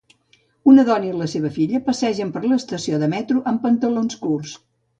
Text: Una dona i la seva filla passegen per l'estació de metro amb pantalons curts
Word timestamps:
Una 0.71 0.85
dona 0.87 1.07
i 1.09 1.11
la 1.19 1.27
seva 1.33 1.51
filla 1.59 1.83
passegen 1.91 2.33
per 2.39 2.43
l'estació 2.47 3.03
de 3.05 3.13
metro 3.15 3.47
amb 3.53 3.65
pantalons 3.69 4.21
curts 4.27 4.59